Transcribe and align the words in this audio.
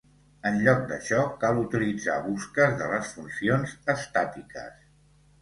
En 0.51 0.55
lloc 0.61 0.79
d'això, 0.91 1.19
cal 1.43 1.59
utilitzar 1.63 2.15
busques 2.29 2.73
de 2.81 2.89
les 2.95 3.13
funcions 3.19 3.77
estàtiques. 3.95 4.83